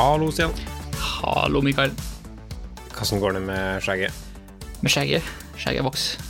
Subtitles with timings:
[0.00, 0.52] Hallo, Stian.
[0.96, 1.90] Hallo, Mikael.
[2.96, 4.20] Hvordan går det med skjegget?
[4.80, 5.26] Med skjegget.
[5.60, 6.22] Skjegget vokser.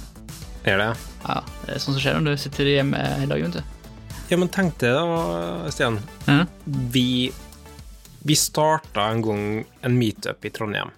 [0.66, 0.88] Er det?
[1.22, 4.16] Ja, det er sånn som skjer når du sitter hjemme hele dagen, vet du.
[4.32, 6.00] Ja, men tenk deg da, Stian.
[6.26, 6.42] Mm.
[6.96, 7.30] Vi,
[8.26, 9.46] vi starta en gang
[9.86, 10.90] en meetup i Trondheim.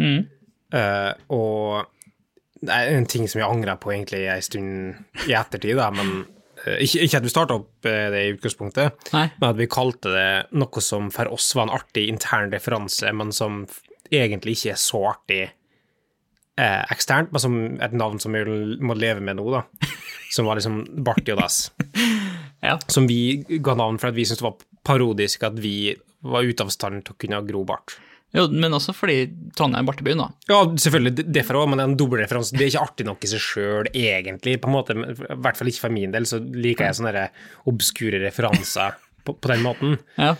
[0.00, 0.24] Mm.
[0.72, 5.76] Uh, og det er en ting som jeg angrer på egentlig en stund i ettertid,
[5.76, 6.22] da, men
[6.66, 9.26] ikke, ikke at vi starta opp eh, det i utgangspunktet, Nei.
[9.38, 10.28] men at vi kalte det
[10.60, 13.62] noe som for oss var en artig intern referanse, men som
[14.10, 18.44] egentlig ikke er så artig eh, eksternt, men som et navn som vi
[18.82, 19.64] må leve med nå, da.
[20.30, 21.72] Som var liksom Barti og Dass.
[22.60, 22.74] Ja.
[22.92, 26.66] Som vi ga navn for at vi syntes det var parodisk at vi var ute
[26.66, 27.94] av stand til å kunne gro bart.
[28.36, 29.24] Jo, men også fordi
[29.58, 30.28] Trondheim er bartebyen, da.
[30.48, 33.40] Ja, selvfølgelig, det- derfor òg, men en dobbeltreferanse Det er ikke artig nok i seg
[33.42, 34.60] sjøl, egentlig.
[34.62, 37.28] på en måte, I hvert fall ikke for min del, så liker jeg sånne
[37.66, 39.98] obskure referanser på, på den måten.
[40.16, 40.36] Ja.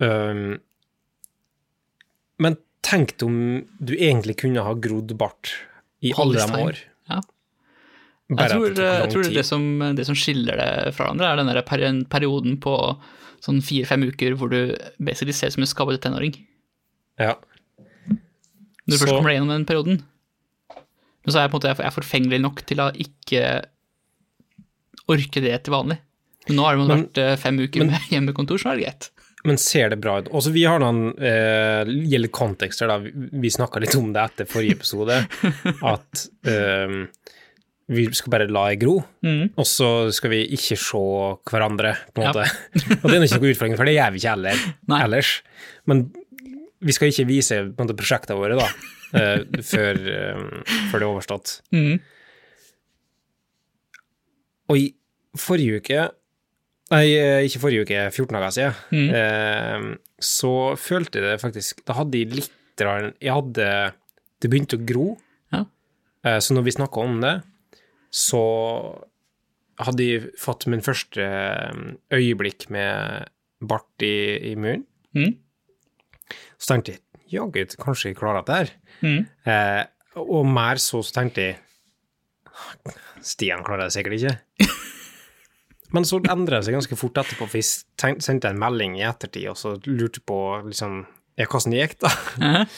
[0.00, 0.58] Um,
[2.38, 5.52] men tenk om du egentlig kunne ha grodd bart
[6.00, 6.78] i alle de år.
[7.10, 7.20] Ja.
[8.30, 9.62] Bare Jeg tror, jeg tror det, som,
[9.96, 12.74] det som skiller det fra hverandre, er den der perioden på
[13.44, 16.34] sånn fire-fem uker hvor du basically ser ut som en skabbete tenåring.
[17.18, 17.34] Ja.
[18.08, 18.16] Når
[18.86, 20.02] du Så- først kommer deg gjennom den perioden.
[21.24, 23.42] Men så er jeg på en måte jeg er forfengelig nok til å ikke
[25.08, 25.98] orke det til vanlig.
[26.48, 28.84] Men nå har det Men- vært eh, fem uker men- med hjemmekontor, så er det
[28.86, 29.10] greit.
[29.44, 30.28] Men ser det bra ut?
[30.34, 32.98] Også vi har noen eh, gjelder kontekster, da.
[32.98, 35.20] Vi, vi snakka litt om det etter forrige episode,
[35.94, 37.06] at eh,
[37.88, 39.52] vi skal bare la det gro, Mm.
[39.56, 40.98] og så skal vi ikke se
[41.48, 42.32] hverandre, på en Ja.
[42.32, 42.50] måte.
[43.04, 45.00] og det er ikke noen utfordring, for det gjør vi ikke heller Nei.
[45.06, 45.30] ellers.
[45.86, 46.02] Men
[46.80, 48.68] vi skal ikke vise måte, prosjektene våre, da,
[49.18, 51.54] uh, før, uh, før det er overstått.
[51.74, 51.98] Mm.
[54.68, 54.86] Og i
[55.38, 56.06] forrige uke
[56.88, 59.08] Nei, eh, ikke forrige uke, 14 dager siden, Mm.
[59.12, 63.66] uh, så følte jeg det faktisk Da hadde jeg litt Jeg hadde
[64.40, 65.08] Det begynte å gro,
[65.52, 65.64] Ja.
[66.40, 67.34] så når vi snakka om det,
[68.14, 68.40] så
[69.82, 71.24] hadde jeg fått min første
[72.14, 73.26] øyeblikk med
[73.60, 74.84] bart i, i munnen.
[75.14, 75.34] Mm.
[76.58, 77.02] Så tenkte jeg
[77.38, 78.74] jaggu, kanskje jeg klarer dette her.
[79.04, 79.20] Mm.
[79.52, 79.82] Eh,
[80.18, 81.58] og mer så, så tenkte jeg
[83.22, 84.68] Stian klarer det sikkert ikke.
[85.94, 87.68] Men så endret det seg ganske fort etterpå, for jeg
[88.00, 91.04] tenkte, sendte en melding i ettertid og så lurte på liksom,
[91.38, 92.14] ja, hvordan det gikk, da.
[92.42, 92.64] Eh,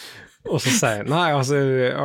[0.49, 2.05] Og så sier jeg nei, altså ja,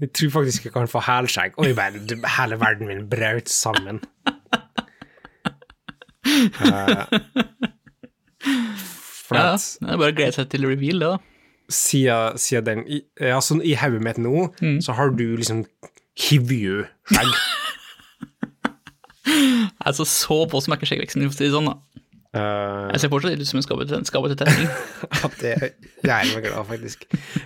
[0.00, 1.58] jeg tror faktisk jeg kan få hælskjegg.
[1.58, 2.00] Og jeg bare,
[2.38, 4.00] hele verden min brøt sammen.
[6.24, 7.04] Eh,
[9.24, 11.72] for Ja, at det er bare å glede seg til reveal, det, da.
[11.72, 14.48] siden, siden den i, ja, sånn, I hodet mitt nå,
[14.84, 15.64] så har du liksom
[16.14, 17.32] Hivju-skjegg.
[19.84, 21.78] Altså, så på som er ikke skjeggveksten for å si det sånn, da.
[22.34, 24.70] Uh, Jeg ser fortsatt ut som en skabbete tenning.
[25.40, 27.04] det jeg er meg glad, faktisk.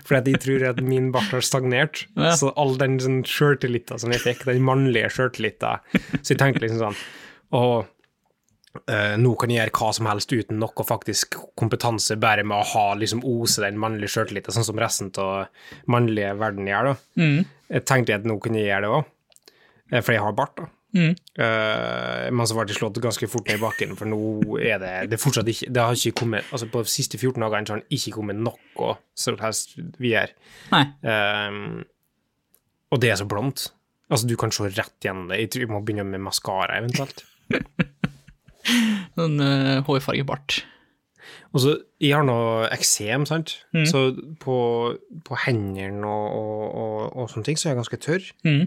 [0.08, 2.06] For jeg tror at min bart har stagnert.
[2.16, 2.32] Ja.
[2.40, 5.84] Så all den sånn sjøltilliten som jeg fikk, den mannlige sjøltilliten
[6.22, 6.96] Så jeg tenker liksom sånn
[7.52, 7.60] Å,
[8.86, 12.70] eh, nå kan jeg gjøre hva som helst uten noe faktisk kompetanse, bare med å
[12.74, 15.48] ha liksom ose den mannlige sjøltilliten, sånn som resten av
[15.90, 16.96] mannlige verden gjør, da.
[17.20, 17.38] Mm.
[17.68, 19.14] Jeg tenkte at nå kunne jeg gjøre det òg,
[20.00, 20.68] for jeg har bart, da.
[20.96, 21.12] Mm.
[21.36, 24.92] Uh, men så ble det slått ganske fort ned i bakken, for nå er det
[25.12, 27.98] det fortsatt ikke Det har ikke kommet Altså, på de siste 14 dagene har det
[27.98, 30.32] ikke kommet noe som helst videre.
[30.72, 31.84] Um,
[32.88, 33.68] og det er så blondt.
[34.08, 35.42] Altså, du kan se rett gjennom det.
[35.42, 37.26] Jeg tror jeg må begynne med maskara, eventuelt.
[39.18, 40.58] Sånn uh, hårfargebart.
[41.52, 43.86] Og så, jeg har noe eksem, sant, Mm.
[43.88, 44.00] så
[44.40, 44.56] på,
[45.24, 48.26] på hendene og, og, og, og sånne ting så er jeg ganske tørr.
[48.48, 48.66] Mm.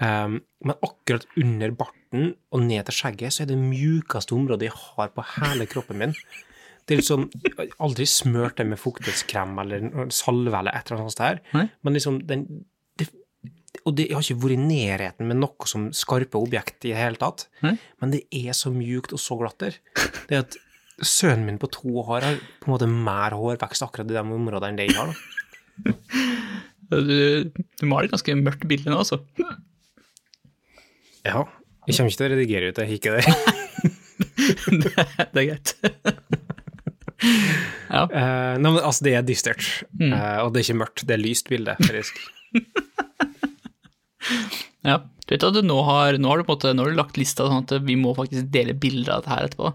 [0.00, 4.78] Um, men akkurat under barten og ned til skjegget så er det mjukeste området jeg
[4.78, 6.14] har på hele kroppen min.
[6.88, 7.26] Det er liksom
[7.84, 11.42] Aldri smørt det med fuktighetskrem eller salve eller et eller annet sånt her.
[11.54, 11.66] Nei.
[11.84, 12.46] Men liksom den
[13.88, 17.00] Og det, jeg har ikke vært i nærheten med noe som skarpe objekt i det
[17.00, 17.40] hele tatt.
[17.64, 17.74] Mm.
[18.02, 19.74] Men det er så mjukt og så glatt der.
[20.28, 20.54] Det er at
[21.00, 24.68] sønnen min på to år har på en måte mer hårvekst akkurat i de områdene
[24.72, 25.08] enn det jeg har.
[25.14, 25.18] da.
[26.90, 29.20] Du, du maler ganske mørkt bilde nå, altså.
[31.22, 31.46] Ja.
[31.86, 33.24] Jeg kommer ikke til å redigere ut det hikket der.
[34.82, 34.90] det,
[35.36, 35.68] det er greit.
[37.94, 38.02] ja.
[38.02, 39.62] uh, men altså, det er dystert.
[39.94, 40.10] Mm.
[40.10, 42.14] Uh, og det er ikke mørkt, det er lyst bilde, faktisk.
[44.88, 44.96] Ja.
[45.26, 46.98] Du vet at du nå har, nå har du på en måte, nå har du
[46.98, 49.70] lagt lista sånn at vi må faktisk dele bilder av dette her etterpå.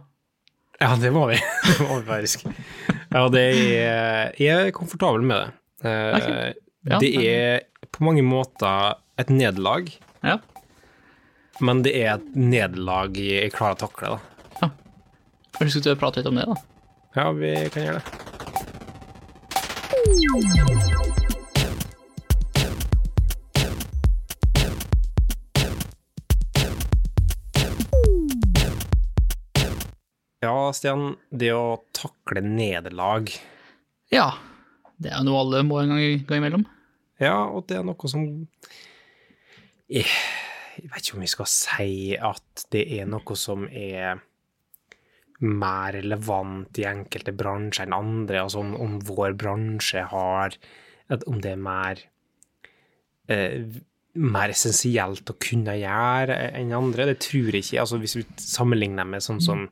[0.82, 1.38] ja, det må vi.
[1.70, 2.44] det må vi faktisk.
[3.16, 5.50] Ja, det er, jeg er komfortabel med det.
[5.86, 6.54] Okay.
[6.90, 7.64] Ja, det er
[7.96, 9.88] på mange måter et nederlag,
[10.26, 10.38] Ja.
[11.64, 14.20] men det er et nederlag jeg klarer å takle, da.
[15.62, 16.58] Husk at du prate litt om det, da.
[17.16, 18.06] Ja, vi kan gjøre det.
[30.46, 33.32] Ja, Stian, det å takle nederlag
[34.14, 34.30] Ja.
[34.96, 36.62] Det er jo noe alle må en gang, gang imellom.
[37.20, 38.22] Ja, og det er noe som
[39.92, 44.22] Jeg, jeg vet ikke om vi skal si at det er noe som er
[45.44, 48.46] mer relevant i enkelte bransjer enn andre.
[48.46, 50.56] Altså om, om vår bransje har
[51.28, 52.00] Om det er mer
[53.30, 53.68] eh,
[54.16, 57.08] mer essensielt å kunne gjøre enn andre.
[57.12, 57.80] Det tror jeg ikke.
[57.84, 59.66] Altså, hvis vi sammenligner med sånn som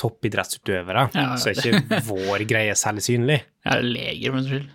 [0.00, 3.40] toppidrettsutøvere, Ja, så er ikke vår greie særlig synlig.
[3.70, 4.68] Er leger, for skyld.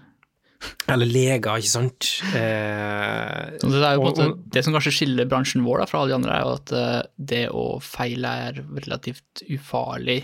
[0.94, 2.10] Eller leger, ikke sant.
[2.38, 6.36] Eh, det, er måte, det som kanskje skiller bransjen vår da, fra alle de andre,
[6.38, 7.00] er jo at eh,
[7.33, 10.22] det å feile er relativt ufarlig,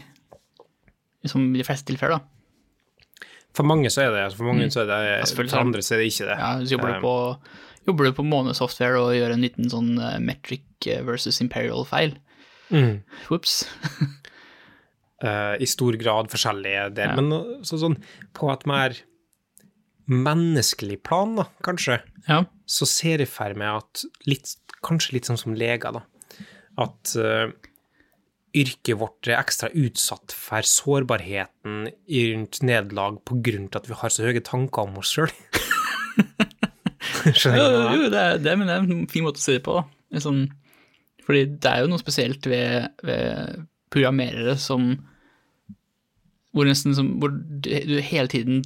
[1.29, 2.21] som i de fleste tilfeller.
[2.21, 3.27] da.
[3.57, 5.01] For mange så er det, for mange så er det,
[5.35, 6.37] for andre så er det ikke det.
[6.39, 7.15] Ja, du jobber Eh, du på,
[7.87, 12.15] jobber du på månesoftware og gjør en liten sånn eh, metric versus imperial-feil.
[12.71, 13.01] Mm.
[13.33, 13.65] Ops.
[15.23, 17.17] uh, I stor grad forskjellige der, Ja.
[17.19, 17.97] men så, sånn
[18.37, 18.95] på et mer
[20.11, 22.43] menneskelig plan, da, kanskje, Ja.
[22.65, 26.01] så ser jeg for meg at litt, kanskje litt sånn som leger, da,
[26.81, 27.51] at uh,
[28.57, 34.09] yrket vårt er ekstra utsatt for sårbarheten rundt nederlag på grunn til at vi har
[34.11, 35.31] så høye tanker om oss sjøl.
[37.39, 39.55] Skjønner du Jo, jo, det, er, det, men det er en fin måte å si
[39.57, 39.77] det på.
[40.21, 40.43] Sånn,
[41.25, 43.61] fordi det er jo noe spesielt ved, ved
[43.93, 44.93] programmerere som
[46.51, 47.69] Hvor nesten som Hvor du
[48.03, 48.63] hele tiden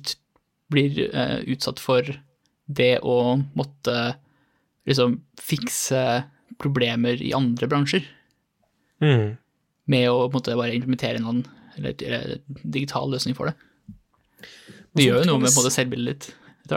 [0.73, 2.07] blir uh, utsatt for
[2.65, 4.15] det å måtte
[4.89, 5.99] liksom fikse
[6.61, 8.07] problemer i andre bransjer
[9.03, 9.35] Mm.
[9.91, 13.55] med å måtte bare implementere en annen eller, eller digital løsning for det.
[14.95, 16.29] Det gjør jo noe med både selvbildet ditt.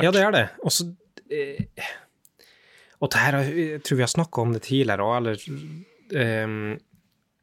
[0.03, 0.43] Ja, det er det.
[0.67, 0.89] Og så
[1.31, 1.91] eh,
[3.01, 5.43] Og det her, jeg tror vi har snakka om det tidligere òg, eller
[6.19, 6.55] eh,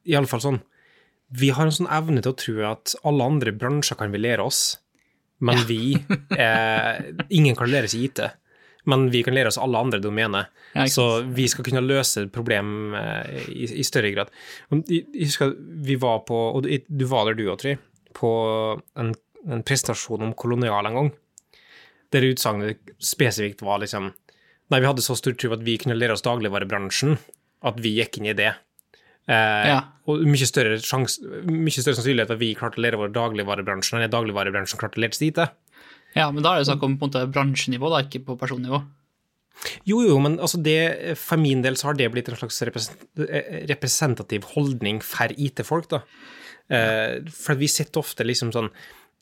[0.06, 0.62] i alle fall sånn.
[1.36, 4.46] Vi har en sånn evne til å tro at alle andre bransjer kan vi lære
[4.46, 4.78] oss,
[5.46, 7.00] men vi eh,
[7.36, 8.22] Ingen kan lære oss i IT,
[8.92, 10.52] men vi kan lære oss alle andre domener.
[10.76, 14.32] Ja, så vi skal kunne løse problem eh, i, i større grad.
[14.86, 15.56] Jeg husker
[15.88, 17.76] vi var på, og du, var der du òg, Try,
[18.16, 18.32] på
[19.02, 19.16] en,
[19.50, 21.14] en presentasjon om kolonial en gang
[22.14, 24.12] der utsagnet spesifikt var liksom
[24.74, 27.20] Nei, vi hadde så stor tro at vi kunne lære oss dagligvarebransjen,
[27.70, 28.56] at vi gikk inn i det.
[29.30, 29.76] Eh, Ja.
[30.10, 34.10] Og mye større, sjans, mye større sannsynlighet at vi klarte å lære vår dagligvarebransjen enn
[34.10, 35.44] dagligvarebransjen klarte å lære seg IT.
[36.16, 38.82] Ja, men da er det snakk om på en måte bransjenivå, da, ikke på personnivå.
[39.88, 43.66] Jo, jo, men altså det, for min del så har det blitt en slags eh,
[43.70, 46.02] representativ holdning for IT-folk, da.
[46.70, 48.72] Eh, for vi sitter ofte liksom sånn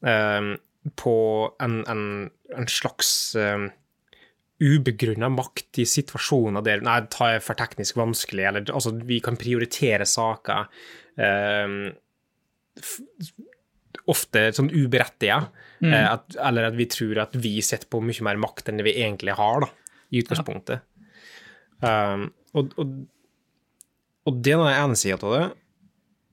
[0.08, 0.54] eh,
[1.00, 1.16] på
[1.64, 2.04] en, en,
[2.58, 3.10] en slags
[3.40, 3.70] eh,
[4.64, 9.40] ubegrunna makt i situasjoner der Nei, det er for teknisk vanskelig, eller altså, vi kan
[9.40, 10.68] prioritere saker
[12.80, 13.02] f-
[14.10, 15.50] ofte sånn uberettiget,
[15.86, 18.88] eh, at, eller at vi tror at vi sitter på mye mer makt enn det
[18.88, 19.70] vi egentlig har, da,
[20.12, 20.84] i utgangspunktet.
[21.84, 22.92] Um, og, og,
[24.30, 25.46] og det er den ene sida av det,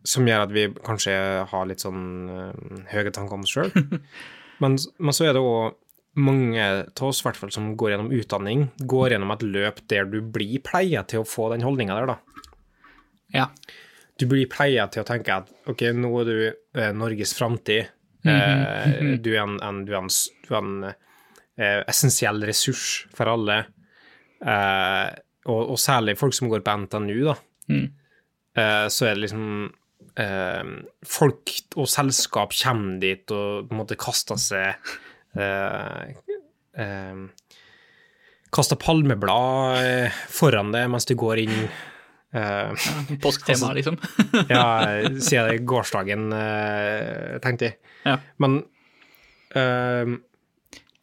[0.06, 1.14] som gjør at vi kanskje
[1.50, 2.50] har litt sånn uh,
[2.92, 3.70] høye tanker om oss sjøl.
[4.62, 5.76] men, men så er det òg
[6.20, 10.18] mange av oss, hvert fall, som går gjennom utdanning, går gjennom et løp der du
[10.34, 12.18] blir pleia til å få den holdninga der, da
[13.36, 13.44] Ja.
[14.18, 17.92] du blir pleia til å tenke at ok, nå er du eh, Norges framtid.
[18.26, 23.30] Eh, du er en, en, du er en, du er en eh, essensiell ressurs for
[23.30, 23.60] alle.
[24.42, 25.08] Eh,
[25.46, 27.36] og, og særlig folk som går på NTNU, da.
[27.70, 27.86] Mm.
[28.90, 29.44] Så er det liksom
[30.20, 30.72] eh,
[31.08, 34.92] Folk og selskap kommer dit og på en måte kaster seg
[35.38, 36.10] eh,
[36.76, 37.22] eh,
[38.50, 41.68] Kaster palmeblad foran det mens du går inn.
[42.32, 42.72] Eh,
[43.22, 43.96] Påsketema, liksom.
[44.48, 44.64] ja,
[45.20, 47.78] siden det gårsdagen, eh, tenkte jeg.
[48.06, 48.18] Ja.
[48.42, 48.60] Men
[49.54, 50.18] eh,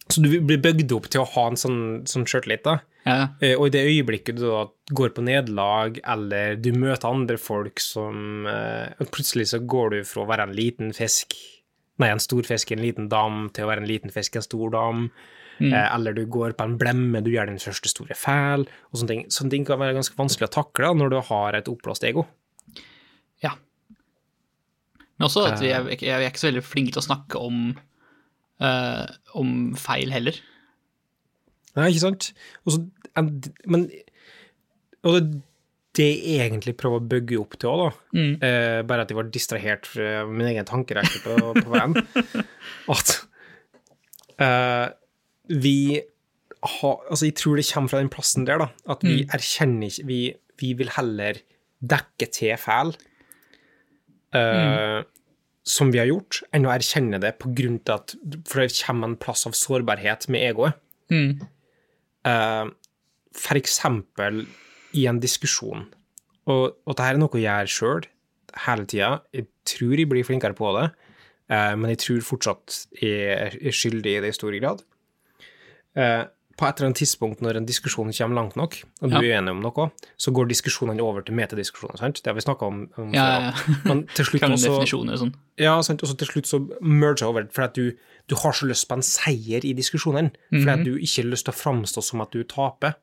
[0.08, 2.68] Så du blir bygd opp til å ha en sånn, sånn sjøltillit.
[3.08, 3.18] Ja.
[3.44, 7.82] Eh, og i det øyeblikket du da går på nederlag, eller du møter andre folk
[7.84, 11.36] som uh, Plutselig så går du fra å være en liten fisk,
[12.00, 14.42] nei, en stor fisk i en liten dam, til å være en liten fisk i
[14.42, 15.10] en stor dam.
[15.58, 19.14] Eh, eller du går på en blemme, du gjør din første store fæl, og sånne
[19.14, 19.24] ting.
[19.34, 22.28] Sånne ting kan være ganske vanskelig å takle når du har et oppblåst ego.
[23.44, 23.56] ja.
[25.18, 27.72] Men også at vi er, vi er ikke så veldig flinke til å snakke om,
[28.64, 29.06] eh,
[29.38, 30.38] om feil heller.
[31.78, 32.32] Nei, ikke sant?
[32.66, 32.84] Også,
[33.22, 33.88] men
[35.06, 35.42] og det,
[35.98, 39.32] det jeg egentlig prøver å bygge opp til òg, da, eh, bare at jeg var
[39.34, 41.98] distrahert fra min egen tankerekke på, på veien,
[42.98, 43.16] at
[44.42, 44.88] uh,
[45.54, 45.80] vi
[46.68, 48.66] har Altså, jeg tror det kommer fra den plassen der, da.
[48.90, 50.18] At vi erkjenner ikke vi,
[50.58, 51.38] vi vil heller
[51.86, 52.96] dekke til feil
[54.36, 55.04] eh,
[55.68, 58.16] som vi har gjort, enn å erkjenne det på grunn til at
[58.48, 60.80] For det kommer en plass av sårbarhet med egoet.
[61.12, 61.44] Mm.
[62.28, 62.72] Uh,
[63.38, 64.46] for eksempel
[64.98, 65.86] i en diskusjon,
[66.48, 68.08] og, og dette er noe jeg gjør sjøl
[68.66, 69.12] hele tida.
[69.36, 70.88] Jeg tror jeg blir flinkere på det,
[71.54, 74.84] uh, men jeg tror fortsatt jeg er skyldig i det i stor grad.
[75.98, 76.24] Eh,
[76.58, 79.54] på et eller annet tidspunkt når en diskusjon kommer langt nok, og du er uenig
[79.54, 79.88] om noe,
[80.18, 82.22] så går diskusjonene over til metadiskusjoner, sant?
[82.24, 83.76] Det har vi snakka om, om Ja, ja, ja.
[83.86, 85.34] Men til slutt også og sånn.
[85.62, 88.70] ja, sant, og så til slutt så merger over, fordi at du, du har så
[88.70, 92.06] lyst på en seier i diskusjonen, fordi at du ikke har lyst til å framstå
[92.10, 92.98] som at du taper.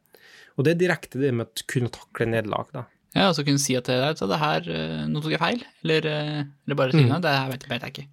[0.58, 2.84] Og det er direkte det med å kunne takle nederlag, da.
[3.14, 6.06] Ja, og så kunne si at det, det her, eh, nå tok jeg feil, eller,
[6.10, 8.06] eh, eller bare si noe, det her vet, vet jeg ikke.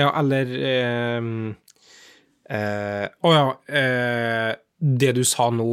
[0.00, 0.48] Ja, eller
[2.50, 5.68] eh, Å ja, eh, det du sa nå,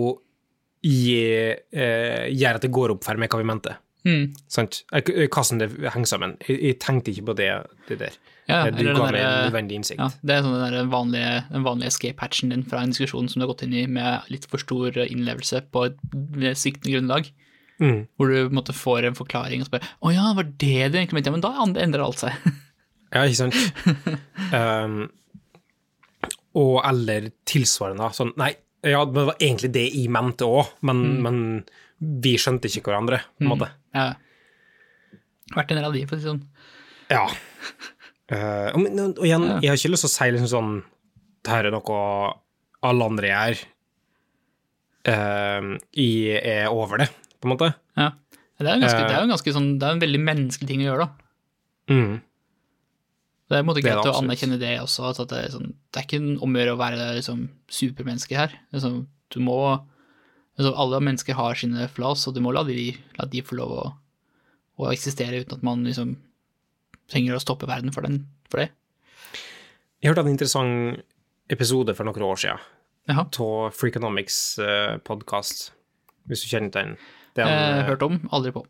[0.83, 3.75] eh, gjør at det går opp for meg hva vi mente.
[4.07, 4.31] Mm.
[4.49, 4.79] Sant?
[4.97, 6.31] Eh, Hvordan det henger sammen.
[6.47, 7.49] Jeg, jeg tenkte ikke på det,
[7.89, 8.15] det der.
[8.49, 9.99] Ja, Eh, du ga meg nødvendig innsikt.
[10.01, 13.45] Ja, det er sånn den vanlige, den vanlige escape-hatchen din fra en diskusjon som du
[13.45, 16.01] har gått inn i med litt for stor innlevelse på et
[16.59, 17.31] sviktende grunnlag,
[17.81, 18.03] Mm.
[18.13, 20.99] hvor du på en måte får en forklaring og spør å ja, var det det
[20.99, 21.31] egentlig mente?
[21.31, 21.41] Ja, men
[21.73, 22.35] da endrer alt seg.
[23.13, 23.55] Ja, ikke sant?
[24.53, 25.09] um,
[26.59, 28.51] og eller tilsvarende, sånn Nei,
[28.87, 31.37] ja, det var egentlig det jeg mente òg, men, men
[32.01, 33.67] vi skjønte ikke hverandre, på en måte.
[33.93, 34.07] Ja.
[35.53, 36.41] Vært en radi, for å si sånn.
[37.11, 37.25] Ja.
[38.31, 38.87] Uh, og,
[39.19, 40.69] og igjen, jeg har ikke lyst til å si liksom sånn
[41.43, 41.97] Det her er noe
[42.87, 43.61] alle andre gjør.
[45.07, 47.71] Uh, jeg er over det, på en måte.
[47.99, 48.11] Ja.
[48.61, 49.07] Det er jo en ganske, Eh.
[49.09, 51.93] det er en ganske sånn, det er en veldig menneskelig ting å gjøre, da.
[51.93, 52.11] Mm.
[53.51, 56.05] Det er en måte greit å anerkjenne det også, at det er, sånn, det er
[56.07, 58.53] ikke om å gjøre å være liksom, supermenneske her.
[58.71, 59.01] Er sånn,
[59.35, 59.57] du må,
[60.55, 63.73] altså, alle mennesker har sine flas, og du må la de, la de få lov
[63.75, 63.85] å,
[64.79, 66.15] å eksistere uten at man liksom
[67.11, 68.69] trenger å stoppe verden for, den, for det.
[69.99, 71.03] Jeg hørte en interessant
[71.51, 72.69] episode for noen år siden
[73.11, 75.73] av Freakonomics uh, podkast,
[76.29, 76.95] hvis du kjenner til den.
[77.35, 78.63] den er Eh, eh, hørt om, aldri på.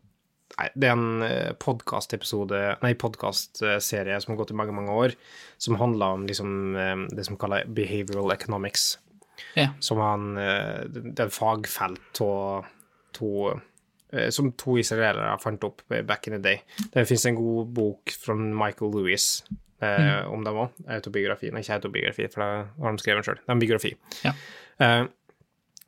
[0.58, 5.16] Nei, det er en eh, podkastepisode Nei, podkastserie som har gått i mange, mange år,
[5.60, 8.96] som handler om liksom eh, det som kalles behavioral economics.
[9.56, 9.70] Ja.
[9.80, 12.68] Som han eh, Det er et fagfelt av
[13.16, 13.58] to
[14.32, 16.60] Som to israelere fant opp back in the day.
[16.92, 19.42] Det finnes en god bok fra Michael Lewis
[19.80, 20.82] eh, om dem òg.
[20.98, 21.50] Autobiografi.
[21.52, 22.50] Nei, ikke autobiografi, for det
[22.84, 23.40] har de skrevet sjøl.
[23.40, 23.94] Det er en biografi.
[24.26, 24.34] Ja.
[24.84, 25.04] Eh,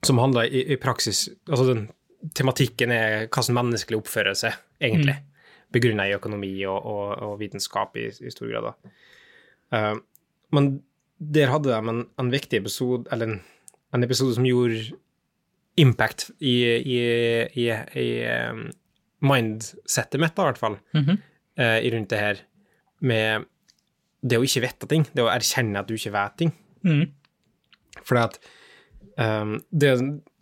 [0.04, 1.86] som handler i, i praksis Altså, den
[2.36, 5.18] tematikken er hvordan menneskelig oppfører seg, egentlig.
[5.74, 8.92] Begrunna i økonomi og, og, og vitenskap i, i stor grad.
[9.74, 9.94] Eh,
[10.54, 10.70] men
[11.18, 13.40] der hadde de en, en viktig episode, eller en,
[13.94, 14.94] en episode som gjorde
[15.80, 16.98] impact i, i,
[17.58, 18.08] i, i
[18.52, 18.68] um,
[19.26, 21.18] mindsettet mitt, da, i hvert fall, mm -hmm.
[21.82, 22.42] i rundt det her,
[23.00, 23.46] med
[24.22, 26.52] det å ikke vite ting, det å erkjenne at du ikke vet ting.
[26.84, 27.12] Mm.
[28.04, 28.38] Fordi at
[29.18, 29.90] um, det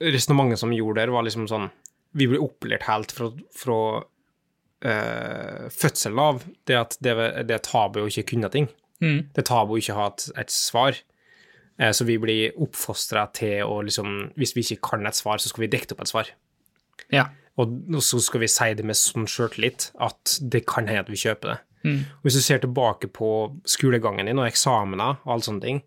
[0.03, 1.71] resonnementet som vi gjorde der, var liksom sånn
[2.19, 3.79] Vi ble opplært helt fra, fra
[4.85, 7.15] uh, fødselen av det at det,
[7.49, 8.69] det er tabu å ikke kunne ting.
[9.01, 9.33] Mm.
[9.33, 10.99] Det er tabu å ikke ha et, et svar.
[11.81, 15.49] Uh, så vi blir oppfostra til å liksom Hvis vi ikke kan et svar, så
[15.49, 16.35] skal vi dekke opp et svar.
[17.13, 17.31] Ja.
[17.61, 17.73] Og
[18.05, 21.55] så skal vi si det med sånn sjøltillit at det kan hende at vi kjøper
[21.55, 21.59] det.
[21.83, 21.99] Mm.
[22.23, 23.29] Hvis du ser tilbake på
[23.69, 25.83] skolegangen din og eksamener og alle sånne ting,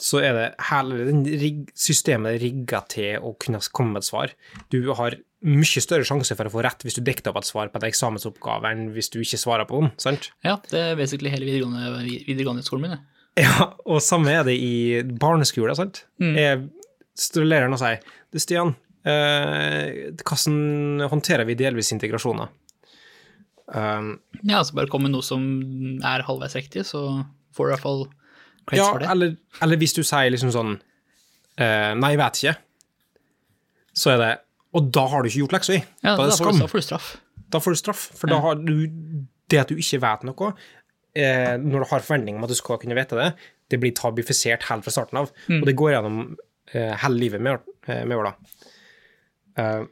[0.00, 4.34] Så er det hele den systemet rigga til å kunne komme med et svar.
[4.74, 7.70] Du har mye større sjanse for å få rett hvis du dikter opp et svar
[7.72, 10.30] på en eksamensoppgave, enn hvis du ikke svarer på den, sant?
[10.46, 13.02] ja, det er basically hele videregående, videregående skolen min, det.
[13.42, 16.04] Ja, og samme er det i barneskolen, sant?
[16.22, 16.66] Jeg
[17.18, 18.74] står læreren og sier, du Stian,
[19.08, 22.52] eh, hvordan håndterer vi delvis integrasjoner?
[23.72, 25.42] Um, Ja, altså bare kom med noe som
[26.04, 27.22] er halvveis riktig, så
[27.56, 28.04] får du i hvert fall
[28.68, 29.10] creds ja, for det.
[29.14, 32.54] eller, eller hvis du sier liksom sånn, uh, nei, jeg vet ikke,
[34.02, 34.30] så er det,
[34.72, 35.80] og da har du ikke gjort leksa di.
[36.00, 36.62] Ja, da da er det får, du, skam.
[36.62, 37.08] da får du straff.
[37.52, 38.76] Da får du straff, for da har du
[39.52, 40.52] det at du ikke vet noe,
[41.12, 43.32] eh, når du har forventning om at du skal kunne vite det,
[43.72, 46.22] det blir tabifisert helt fra starten av, og det går gjennom
[46.72, 48.32] eh, hele livet med, eh, med år da.
[49.60, 49.82] Eh,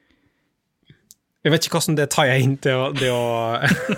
[1.41, 3.23] jeg vet ikke hvordan det tar jeg inn til å, det å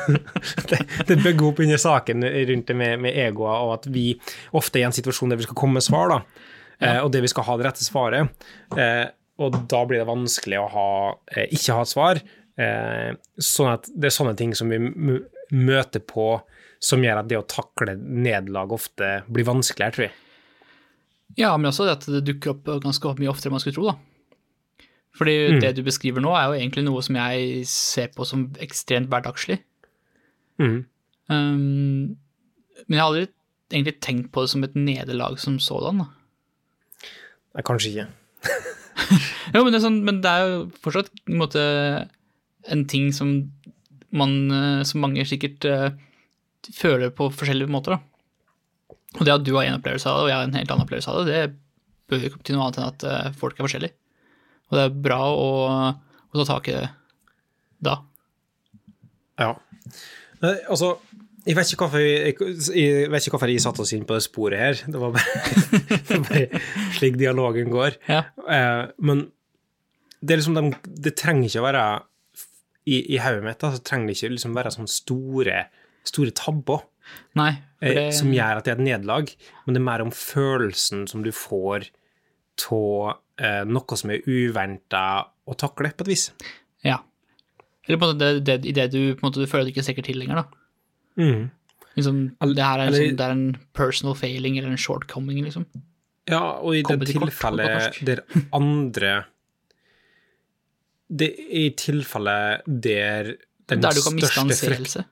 [0.70, 4.12] det, det bygger opp under saken rundt det med, med egoer, og at vi
[4.54, 6.46] ofte er i en situasjon der vi skal komme med svar, da,
[6.78, 7.00] ja.
[7.02, 8.46] og det vi skal ha det rette svaret.
[8.78, 9.08] Eh,
[9.42, 10.88] og da blir det vanskelig å ha,
[11.34, 12.22] eh, ikke ha et svar.
[12.62, 16.36] Eh, sånn at det er sånne ting som vi møter på
[16.82, 20.14] som gjør at det å takle nederlag ofte blir vanskeligere, tror jeg.
[21.38, 23.90] Ja, men også det at det dukker opp ganske mye oftere enn man skulle tro,
[23.90, 24.11] da.
[25.16, 25.60] Fordi Mm.
[25.60, 29.58] det du beskriver nå, er jo egentlig noe som jeg ser på som ekstremt hverdagslig.
[30.58, 30.84] Mm.
[31.28, 32.16] Um,
[32.88, 33.26] men jeg har aldri
[33.72, 35.98] egentlig tenkt på det som et nederlag som sådan.
[35.98, 36.06] da.
[37.54, 38.08] Nei, kanskje ikke.
[39.52, 41.62] Jo, men det, er sånn, men det er jo fortsatt en, måte,
[42.72, 43.50] en ting som
[44.12, 45.90] man, eh, som mange sikkert uh,
[46.72, 47.96] føler på forskjellige måter.
[47.98, 48.96] da.
[49.18, 50.86] Og det at du har en opplevelse av det, og jeg har en helt annen
[50.86, 53.66] opplevelse av det, det bør jo ikke bety noe annet enn at uh, folk er
[53.66, 53.96] forskjellige.
[54.70, 55.48] Og det er bra å,
[56.30, 56.86] å ta tak i det
[57.82, 57.96] da.
[59.40, 59.50] Ja.
[60.70, 60.94] Altså,
[61.42, 62.36] jeg vet ikke hvorfor jeg,
[62.78, 64.80] jeg vet ikke hvorfor jeg satte oss inn på det sporet her.
[64.86, 65.42] Det var bare,
[66.08, 66.62] det bare
[66.98, 67.98] slik dialogen går.
[68.06, 68.22] Ja.
[68.46, 69.26] Eh, men
[70.22, 71.84] det er liksom de, det trenger ikke å være
[72.86, 75.64] I, i hodet mitt da, så trenger det ikke liksom være sånne store,
[76.06, 76.86] store tabber
[77.38, 77.50] Nei,
[77.82, 79.32] eh, det, som gjør at det er et nederlag,
[79.64, 81.90] men det er mer om følelsen som du får
[82.62, 83.18] av
[83.66, 85.06] noe som er uventa
[85.48, 86.28] å takle, på et vis.
[86.86, 87.00] ja.
[87.88, 89.72] Eller på en måte det, det, i det du, på en måte, du føler du
[89.72, 90.44] ikke strekker til lenger, da.
[91.18, 91.48] Mm.
[91.96, 92.20] Liksom,
[92.56, 95.66] det her er sånn, det er en personal failing eller en shortcoming, liksom.
[96.30, 98.20] Ja, og i det Comedy kort tilfellet der
[98.54, 99.14] andre
[101.10, 103.32] Det er i tilfellet der
[103.66, 105.10] den Der du kan miste største frykt.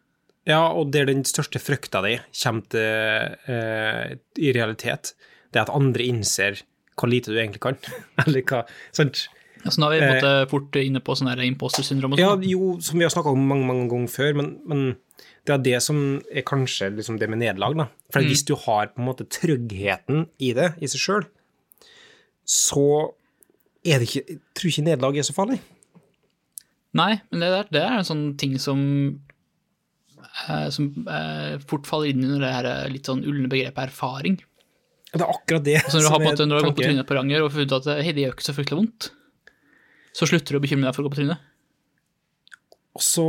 [0.48, 5.12] Ja, og der den største frykta di kommer til eh, i realitet,
[5.50, 6.62] det er at andre innser
[7.00, 7.78] hvor lite du egentlig kan.
[8.24, 8.64] Eller hva
[8.96, 9.26] Sant?
[9.60, 12.46] Altså, nå er vi måte fort inne på sånn imposter syndrom Ja, sånn.
[12.48, 14.86] jo, som vi har snakka om mange, mange ganger før, men, men
[15.44, 15.98] det er det som
[16.32, 17.86] er kanskje liksom det med nederlag, da.
[18.12, 21.26] For hvis du har på en måte tryggheten i det, i seg sjøl,
[22.48, 22.86] så
[23.86, 25.60] er det ikke Jeg tror ikke nederlag er så farlig.
[26.96, 28.80] Nei, men det der det er en sånn ting som
[30.48, 34.40] eh, som eh, fort faller inn under det her eh, litt sånn ulne begrepet erfaring.
[35.10, 36.76] Det er akkurat det Så når du har, som er måte- når du har gått
[36.76, 36.90] på tanken.
[36.94, 39.10] trynet på Ranger og funnet at det gjør ikke så fryktelig vondt,
[40.14, 41.38] så slutter du å bekymre deg for å gå på trynet.
[42.94, 43.26] Og så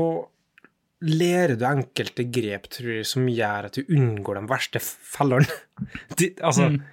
[1.01, 5.49] lærer du enkelte grep, tror jeg, som gjør at du unngår de verste fellene.
[6.17, 6.83] Det, altså, Mm.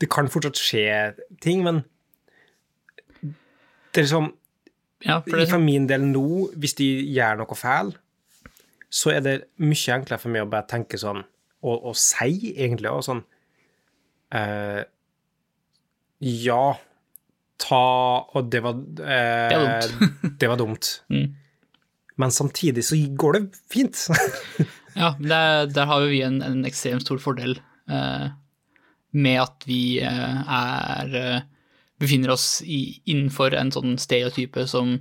[0.00, 1.84] det kan fortsatt skje ting, men
[3.22, 4.32] det er liksom
[5.04, 7.88] Ja, for det, For min del nå, hvis de gjør noe feil,
[8.92, 11.24] så er det mye enklere for meg å bare tenke sånn,
[11.62, 13.24] og, og si egentlig, og sånn
[14.32, 14.82] eh,
[16.22, 16.64] Ja,
[17.62, 17.84] ta
[18.34, 19.86] Og det var eh,
[20.38, 20.98] Det var dumt.
[21.12, 21.34] Mm.
[22.16, 23.40] Men samtidig så går det
[23.72, 23.96] fint.
[24.94, 27.56] ja, der, der har vi en, en ekstremt stor fordel
[27.88, 28.26] eh,
[29.16, 31.46] med at vi eh, er eh,
[32.02, 34.98] befinner oss i, innenfor en sånn stereotype som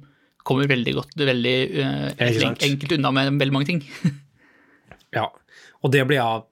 [0.48, 3.82] kommer veldig godt, veldig uh, enkelt unna med veldig mange ting.
[5.18, 5.28] ja.
[5.82, 6.48] Og det blir av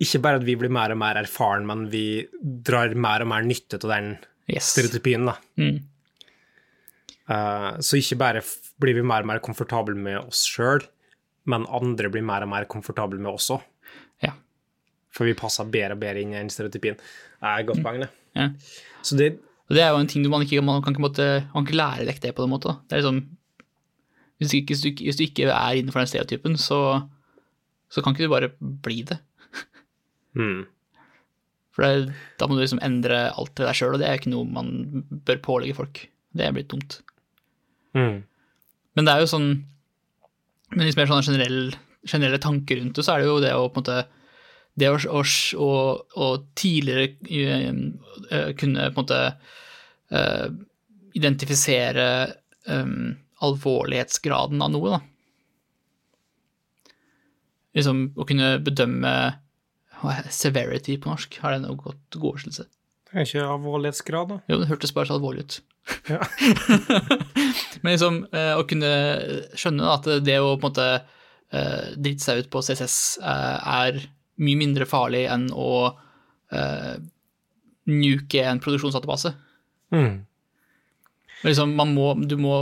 [0.00, 2.02] Ikke bare at vi blir mer og mer erfaren, men vi
[2.64, 4.12] drar mer og mer nytte av den
[4.48, 4.70] Yes.
[4.72, 5.34] stereotypien, da.
[5.60, 5.80] Mm.
[7.28, 8.40] Uh, så ikke bare
[8.80, 10.80] blir vi mer og mer komfortable med oss sjøl,
[11.50, 13.60] men andre blir mer og mer komfortable med oss òg.
[14.24, 14.32] Ja.
[15.12, 16.96] For vi passer bedre og bedre inn i den stereotypien.
[16.96, 18.08] Det er godt poeng, det.
[18.38, 18.48] ja.
[19.04, 19.34] Så det
[19.68, 22.22] det er jo en ting man ikke, man kan ikke, måtte, man kan lære deg
[22.22, 22.70] det på en måte.
[22.72, 22.78] Da.
[22.88, 23.18] Det er liksom,
[24.40, 26.78] hvis, du ikke, hvis, du, ikke- hvis du ikke er innenfor den stereotypen, så,
[27.92, 28.48] så kan ikke du bare
[28.86, 29.18] bli det.
[30.38, 30.60] Mm,
[31.76, 34.32] For det, da må du liksom endre alt til deg sjøl, og det er ikke
[34.32, 34.70] noe man
[35.28, 36.04] bør pålegge folk.
[36.34, 37.00] Det er blitt dumt.
[37.98, 38.16] mm,
[38.98, 39.48] Men det er jo sånn
[40.76, 41.70] Med litt mer sånn generell,
[42.04, 44.00] generelle tanker rundt det, så er det jo det å på en måte
[44.78, 45.22] Det å, å,
[45.64, 45.70] å,
[46.20, 49.22] å tidligere eh, kunne på en måte
[50.12, 50.48] uh,
[51.18, 52.04] identifisere
[52.68, 55.00] um, alvorlighetsgraden av noe, da.
[57.78, 59.14] Liksom å kunne bedømme
[60.34, 62.68] severity på norsk, har det noe godt god oversettelse?
[63.08, 64.36] det er ikke alvorlighetsgrad, da.
[64.52, 65.54] Jo, det hørtes bare så alvorlig ut.
[66.10, 66.18] Ja.
[67.80, 68.90] Men liksom eh, å kunne
[69.56, 74.02] skjønne at det å på en måte eh, drite seg ut på CSS eh, er
[74.44, 75.70] mye mindre farlig enn å
[77.88, 79.34] nuke en produksjonsdatabase.
[79.92, 80.28] Mm,
[81.46, 82.54] Liksom, man må, du må,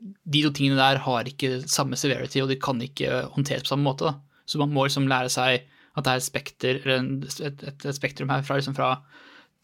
[0.00, 3.88] de to tingene der har ikke samme severity, og de kan ikke håndteres på samme
[3.88, 4.10] måte.
[4.10, 4.42] Da.
[4.46, 5.66] Så man må liksom lære seg
[6.00, 8.94] at det er et spekter, et, et, et spektrum her fra, liksom fra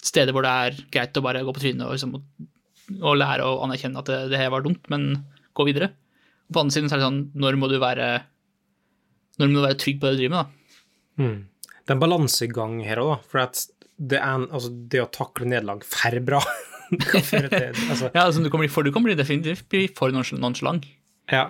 [0.04, 2.14] steder hvor det er greit å bare gå på trynet og, liksom,
[3.00, 5.08] og lære å anerkjenne at det, det her var dumt, men
[5.56, 5.90] gå videre.
[6.46, 8.10] Og på den andre siden så er det sånn, når må du være,
[9.40, 11.24] når må du være trygg på det du driver med, da?
[11.24, 11.36] mm.
[11.86, 13.12] Det er en balansegang her òg.
[13.30, 13.60] For at
[13.96, 16.40] det, er en, altså, det å takle nederlag færre bra
[16.90, 20.88] til altså, Ja, altså, du bli for, du kan bli definitivt for nonchalant.
[21.30, 21.48] Ja.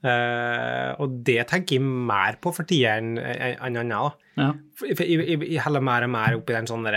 [0.00, 4.26] Eh, og det tenker jeg mer på for tida enn en annet.
[4.40, 4.50] Ja.
[4.78, 6.88] For, jeg, jeg, jeg heller mer og mer opp i den sånn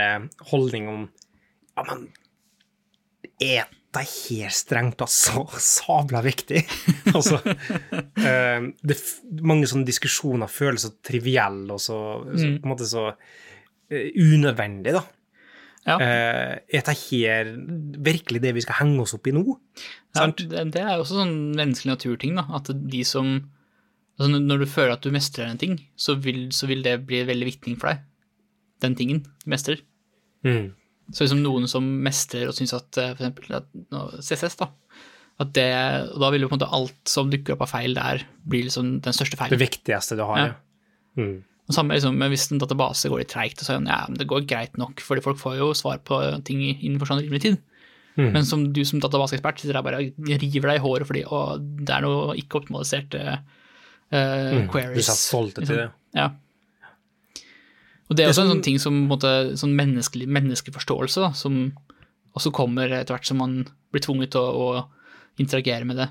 [0.50, 1.08] holdning om
[1.74, 2.06] Ja, men
[3.42, 6.62] er det her strengt tatt så sabla viktig?
[7.16, 11.98] altså uh, det, er Mange sånne diskusjoner føles så trivielle og så,
[12.32, 15.04] så på en måte så uh, unødvendig, da.
[15.84, 15.98] Ja.
[16.00, 17.50] Eh, er det her
[18.00, 19.44] virkelig det vi skal henge oss opp i nå?
[20.14, 22.46] Ja, det, er også sånn menneskelig naturting, da.
[22.54, 23.50] At de som
[24.14, 27.24] Altså når- du føler at du mestrer en ting, så vil, så vil det bli
[27.26, 27.98] veldig viktig for deg.
[28.78, 29.80] Den tingen du mestrer.
[30.44, 30.70] Mm.
[31.10, 33.18] Så liksom noen som mestrer og syns at f.eks.
[33.18, 34.68] for eksempel CSS, da.
[35.40, 35.66] At det,
[36.14, 38.62] og da vil jo på en måte alt som dukker opp av feil der, bli
[38.68, 40.46] liksom den største Det viktigste du har, Ja.
[40.46, 40.54] ja.
[41.18, 41.42] Mm.
[41.66, 44.18] Og samme liksom, med hvis en database går litt treigt, og så det, ja, men
[44.20, 47.58] det går greit nok, fordi folk får jo svar på ting innenfor sånn rimelig tid.
[48.14, 48.30] Mm.
[48.30, 50.00] Men som du som databaseekspert sitter der bare
[50.38, 53.54] river deg i håret fordi å, det er noe ikke optimaliserte uh,
[54.14, 54.66] Mm.
[54.66, 55.08] Du queries.
[55.08, 55.88] er så stolt til det.
[56.14, 56.28] Ja.
[58.04, 61.72] Og det er også en sånn ting som måte, sånn menneskelig, menneskeforståelse, da, som
[62.36, 63.56] også kommer etter hvert som man
[63.94, 66.08] blir tvunget til å, å interagere med det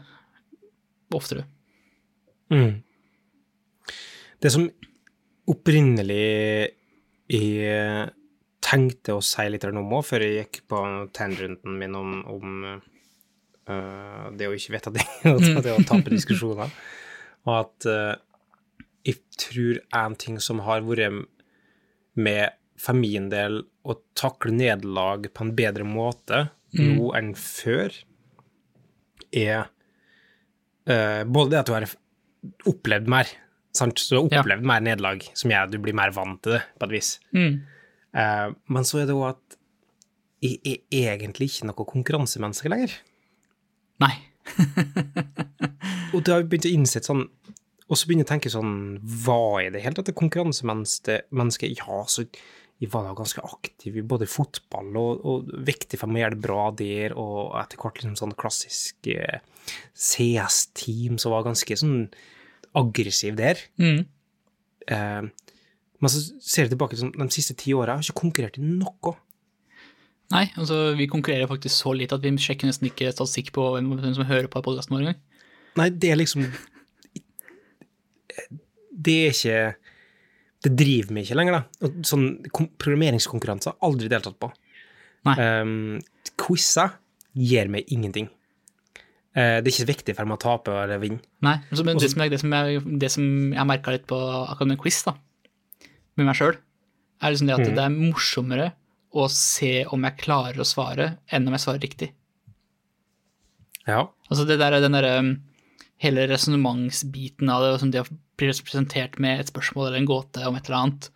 [1.13, 1.45] oftere.
[2.51, 2.81] Mm.
[4.41, 4.65] Det som
[5.53, 6.25] opprinnelig
[7.31, 8.09] jeg
[8.73, 10.81] tenkte å si litt om òg, før jeg gikk på
[11.15, 12.65] tangenten min om, om
[13.69, 16.73] uh, det å ikke vite det, og det å tape diskusjoner,
[17.45, 18.15] og at uh,
[19.03, 21.25] jeg tror en ting som har vært
[22.15, 27.93] med for min del å takle nederlag på en bedre måte nå enn før,
[29.33, 29.67] er
[30.89, 31.87] uh, både det at du har
[32.69, 33.29] opplevd mer,
[33.75, 33.99] sant?
[34.01, 34.57] så du har Ja.
[34.57, 37.19] mer nederlag, som gjør at du blir mer vant til det, på et vis.
[37.35, 37.61] Mm.
[38.13, 39.59] Eh, men så er det òg at
[40.43, 42.95] jeg er egentlig ikke noe konkurransemenneske lenger.
[44.03, 44.15] Nei.
[46.13, 47.21] Og da har jeg begynt å innse sånn
[47.87, 48.73] Og så begynner jeg å tenke sånn
[49.23, 51.21] Hva er det helt at det konkurransemenneske?
[51.31, 51.69] menneske?
[51.71, 52.25] Ja, så
[52.81, 56.35] jeg var da ganske aktiv i både fotball og, og viktig for meg å gjøre
[56.35, 59.39] det bra der, og etter hvert liksom sånn klassisk eh,
[59.95, 62.09] CS-team som var ganske sånn
[62.75, 63.61] aggressiv der.
[63.79, 64.01] Mm.
[64.91, 65.21] Eh,
[66.03, 68.63] men så ser jeg tilbake sånn, de siste ti åra, jeg har ikke konkurrert i
[68.65, 69.13] noe.
[70.33, 73.93] Nei, altså vi konkurrerer faktisk så lite at vi sjekker nesten ikke statistikk på hvem
[74.01, 75.21] som hører på podkasten vår engang.
[75.79, 76.45] Nei, det er liksom
[78.93, 79.57] Det er ikke
[80.63, 81.87] Det driver meg ikke lenger, da.
[81.87, 84.51] Og sånn programmeringskonkurranser har jeg aldri deltatt på.
[85.27, 85.35] Nei.
[85.39, 85.97] Um,
[86.39, 86.93] quizer
[87.35, 88.29] gir meg ingenting.
[89.35, 91.19] Uh, det er ikke viktig for meg å tape eller vinne.
[91.43, 92.71] Nei, altså, men det som, er, det, som er,
[93.03, 95.17] det som jeg merka litt på akkurat med quiz, da,
[96.17, 96.57] med meg sjøl,
[97.23, 98.71] er liksom det at det er morsommere
[99.13, 102.11] å se om jeg klarer å svare, enn om jeg svarer riktig.
[103.87, 104.05] Ja.
[104.31, 105.31] Altså det der, den derre um,
[106.03, 108.07] hele resonnementsbiten av det, som sånn det å
[108.39, 111.09] bli presentert med et spørsmål eller en gåte om et eller annet,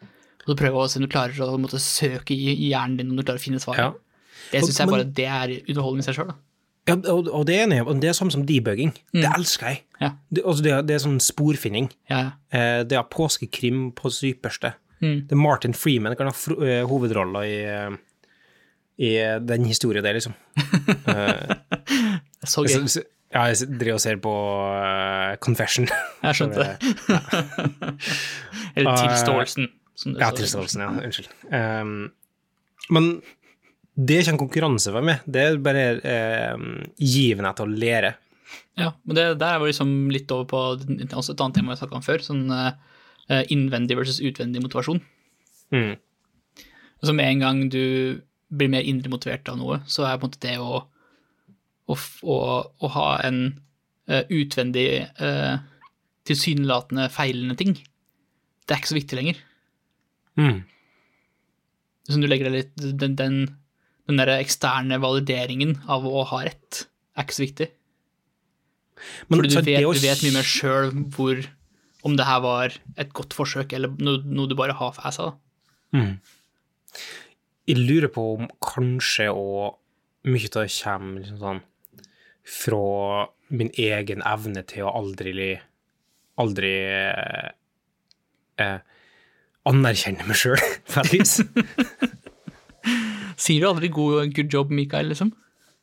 [0.43, 3.17] og så prøve å se om du klarer å måte, søke i, hjernen din om
[3.19, 3.83] du klarer å finne svaret.
[3.87, 3.93] ja.
[4.47, 6.29] Det syns jeg bare det er underholdende i seg sjøl.
[6.87, 8.93] ja og, og det er enig, det er sånn som debugging.
[9.11, 9.79] Det elsker jeg.
[9.99, 10.11] Ja.
[10.31, 11.89] Det, altså det, er- det er sånn sporfinning.
[12.07, 12.29] Ja, ja.
[12.55, 14.71] Eh, det er påskekrim på sitt ypperste.
[15.01, 15.19] Mm.
[15.29, 17.93] Det er Martin Freeman kan ha eh, hovedrolla i, eh,
[19.05, 20.35] i eh, den historien der, liksom.
[22.37, 22.85] Er så gøy.
[23.33, 25.87] ja, jeg driver og ser på uh, Confession.
[26.21, 26.75] Jeg skjønte det.
[28.77, 29.71] Eller tilståelsen.
[30.19, 30.91] Ja, tilståelsen, ja.
[31.01, 31.31] Unnskyld.
[31.49, 32.11] Um,
[32.93, 33.09] men
[33.97, 35.25] det er ikke en konkurranse for meg.
[35.25, 35.87] Det er bare
[36.53, 36.69] um,
[37.01, 38.13] givende til å lære.
[38.77, 41.97] Ja, men det der var liksom litt over på også et annet tema jeg snakka
[41.97, 42.75] om før, sånn eh,
[43.51, 45.01] innvendig versus utvendig motivasjon.
[45.75, 45.95] Mm.
[47.01, 47.83] Altså med en gang du
[48.47, 50.79] blir mer indre motivert av noe, så er på en måte det å,
[51.91, 53.41] å, å, å ha en
[54.07, 54.87] eh, utvendig
[55.19, 55.59] uh,
[56.27, 57.75] tilsynelatende feilende ting,
[58.67, 59.39] det er ikke så viktig lenger.
[60.39, 60.61] Mm.
[62.07, 63.37] Så du legger deg litt Den, den,
[64.07, 66.85] den der eksterne valideringen av å ha rett,
[67.17, 67.67] er ikke så viktig.
[69.27, 70.01] Men Fordi du så vet, også...
[70.01, 71.41] du vet mye mer sjøl hvor
[72.07, 75.31] om det her var et godt forsøk, eller noe, noe du bare har seg.
[75.31, 76.03] da.
[77.67, 79.77] Jeg lurer på om kanskje og
[80.27, 81.63] mye av det kommer liksom sånn
[82.47, 85.57] fra min egen evne til å aldri
[86.41, 87.49] aldri eh,
[88.61, 88.77] eh,
[89.67, 90.61] anerkjenne meg sjøl,
[90.93, 91.39] på et vis.
[93.43, 95.33] Sier du aldri god, 'good job', Mikael, liksom?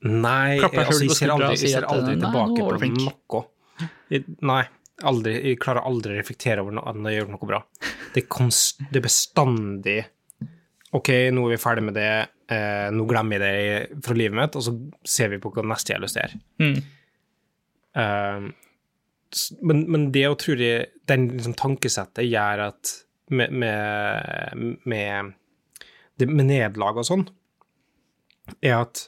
[0.04, 3.44] Nei, jeg, altså, jeg ser aldri, jeg ser aldri tilbake på noe.
[4.44, 4.64] Nei,
[5.11, 7.61] aldri, jeg klarer aldri å reflektere over noe når jeg gjør noe bra.
[8.14, 10.01] Det er, konst, det bestandig
[10.95, 12.11] OK, nå er vi ferdig med det,
[12.55, 14.75] eh, nå glemmer jeg det fra livet mitt, og så
[15.17, 16.43] ser vi på hva neste jeg har lyst til å gjøre.
[16.62, 16.77] Mm.
[17.95, 18.53] Uh,
[19.67, 22.90] men, men det å tro jeg Den liksom, tankesettet gjør at
[23.35, 25.35] med, med, med,
[26.21, 27.23] det, med nederlag og sånn,
[28.61, 29.07] er at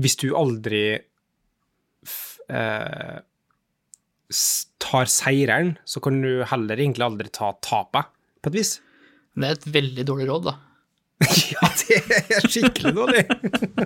[0.00, 0.84] hvis du aldri
[2.06, 3.18] f, eh,
[4.80, 8.78] tar seireren, så kan du heller egentlig aldri ta tapet, på et vis.
[9.36, 10.56] Det er et veldig dårlig råd, da.
[11.52, 13.24] Ja, det er skikkelig dårlig.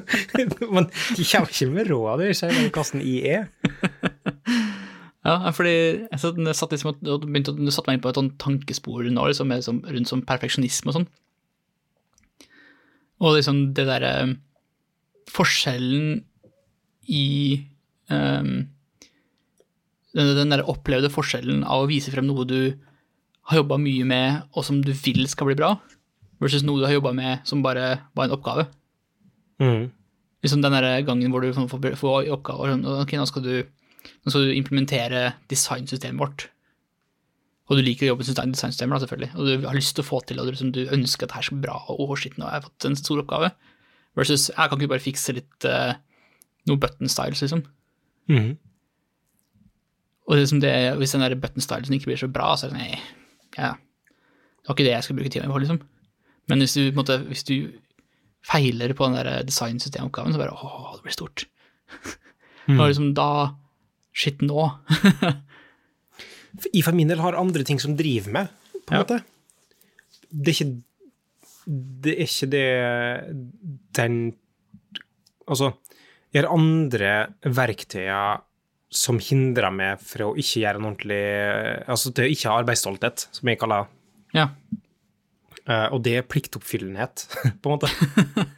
[0.75, 3.51] Men de kommer ikke med råd, det ser jeg hvordan I er.
[5.25, 8.35] Ja, fordi satt, jeg satt liksom, og begynte, du satte meg inn på et sånt
[8.43, 11.07] tankespor nå, liksom, med, liksom, rundt som perfeksjonisme og sånn.
[13.25, 14.11] Og liksom det derre
[15.33, 16.19] Forskjellen
[17.09, 17.25] i
[18.13, 18.67] ehm,
[20.15, 22.59] den, den der opplevde forskjellen av å vise frem noe du
[23.51, 25.75] har jobba mye med, og som du vil skal bli bra,
[26.43, 28.69] versus noe du har jobba med som bare var en oppgave.
[29.63, 29.91] Mm.
[30.45, 34.33] Liksom den der gangen hvor du får, får, oppgaver sånn, ok, nå skal, du, nå
[34.33, 36.49] skal du implementere designsystemet vårt.
[37.71, 39.31] Og du liker å jobbe med design- designsystemer, da, selvfølgelig.
[39.39, 41.39] Og du har lyst til å få til, og du, liksom, du ønsker at det
[41.39, 43.55] her skal bli bra, og oh, shit, nå har jeg fått en stor oppgave.
[44.21, 45.97] Versus jeg kan ikke bare fikse litt uh,
[46.69, 47.65] noe button styles, liksom.
[48.29, 48.53] Mm.
[50.29, 52.85] Og liksom det, hvis den der button-style ikke blir så bra, så er det sånn,
[52.85, 53.01] nei,
[53.59, 55.81] ja, det var ikke det jeg skal bruke tida mi på, liksom.
[56.49, 57.55] Men hvis du, på en måte, hvis du
[58.45, 61.47] feiler på den der designsystemoppgaven, så bare åh, det blir stort.
[62.65, 62.79] Mm.
[62.81, 63.25] Og liksom da
[64.17, 64.63] Shit, nå.
[66.73, 68.49] I for min del har andre ting som driver meg,
[68.87, 69.03] på en Ja.
[69.03, 69.19] måte.
[70.33, 70.83] Det er ikke
[72.01, 73.69] Det er ikke det
[74.01, 74.17] den
[75.47, 75.75] Altså,
[76.33, 77.13] jeg har andre
[77.45, 78.41] verktøyer
[78.95, 81.21] som hindrer meg fra å ikke gjøre en ordentlig
[81.91, 84.01] Altså til å ikke ha arbeidsstolthet, som jeg kaller det.
[84.39, 84.49] Ja.
[85.65, 87.27] Uh, og det er pliktoppfyllenhet,
[87.65, 87.91] på en måte.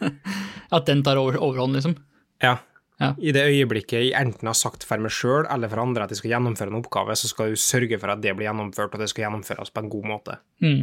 [0.77, 1.95] At den tar over, overhånd, liksom.
[2.43, 2.59] Ja.
[2.97, 3.11] Ja.
[3.21, 6.23] I det øyeblikket jeg enten har sagt for meg sjøl eller for andre at jeg
[6.23, 9.11] skal gjennomføre en oppgave, så skal du sørge for at det blir gjennomført, og det
[9.13, 10.37] skal gjennomføres på en god måte.
[10.65, 10.79] Mm.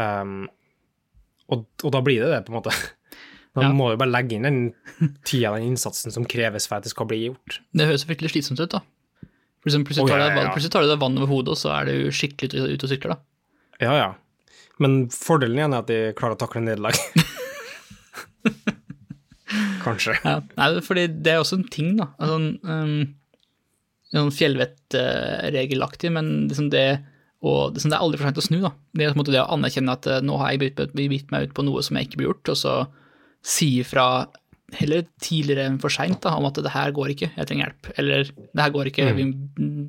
[0.00, 0.38] Um,
[1.52, 2.72] og, og da blir det det, på en måte.
[3.56, 3.70] Da Ja.
[3.72, 4.58] må jo bare legge inn den
[5.24, 7.60] tida, den innsatsen som kreves for at det skal bli gjort.
[7.72, 8.82] Det høres fryktelig slitsomt ut, da.
[9.64, 10.52] Plutselig, tar deg- ja, ja.
[10.54, 12.90] plutselig tar du deg vann over hodet, og så er du skikkelig ute, ute og
[12.92, 13.18] sykler, da.
[13.82, 14.10] Ja, ja.
[14.78, 16.94] Men fordelen igjen er at de klarer å takle nederlag.
[19.86, 20.16] Kanskje.
[20.24, 22.08] Ja, nei, fordi det er også en ting, da.
[22.18, 23.14] Altså, um,
[24.14, 26.86] sånn fjellvettregelaktig, men liksom det
[27.46, 28.56] og det er aldri for sent å snu.
[28.64, 28.70] da.
[28.96, 31.44] Det er på en måte det å anerkjenne at eh, nå har jeg bitt meg
[31.46, 32.72] ut på noe som jeg ikke blir gjort, og så
[33.46, 34.26] si ifra
[34.74, 37.90] heller tidligere enn for seint om at det her går ikke, jeg trenger hjelp.
[38.02, 39.26] Eller det her går ikke, vi,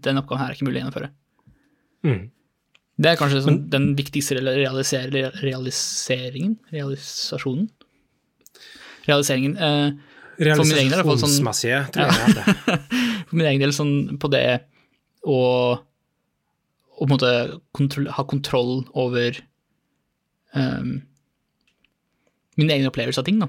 [0.06, 1.10] den oppgaven her er ikke mulig å gjennomføre.
[2.06, 2.20] Mm.
[2.98, 5.10] Det er kanskje sånn, den viktigste realiser,
[5.43, 7.67] realiseringen Realisasjonen?
[9.06, 9.58] Realiseringen.
[9.58, 9.89] Eh,
[10.38, 12.80] Realisasjonsmessige, er hvert fall sånn- tror jeg det heter.
[13.28, 14.46] for min egen del sånn på det
[15.26, 15.41] å,
[16.98, 17.08] å
[17.78, 19.39] kontroll, ha kontroll over
[20.54, 21.00] um,
[22.58, 23.39] min egen opplevelse av ting.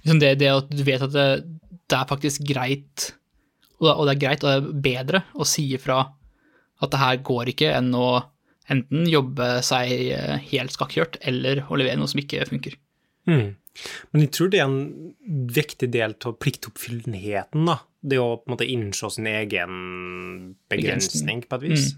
[0.00, 1.28] Liksom det, det at du vet at det,
[1.90, 3.12] det er faktisk greit,
[3.80, 6.02] og det, og det er greit og det er bedre å si ifra
[6.80, 8.10] at det her går ikke, enn å
[8.70, 12.76] enten jobbe seg eh, helt skakkjørt, eller å levere noe som ikke funker.
[13.28, 13.56] Mm.
[14.10, 17.80] Men jeg tror det er en viktig del av pliktoppfyllenheten, da.
[18.00, 21.90] Det å på en måte innse sin egen begrensning, på et vis.